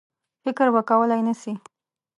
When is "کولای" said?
0.89-1.21